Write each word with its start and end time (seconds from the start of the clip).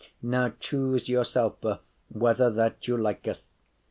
Now 0.23 0.49
choose 0.59 1.07
yourselfe 1.07 1.77
whether 2.09 2.49
that 2.49 2.87
you 2.87 2.97
liketh. 2.97 3.43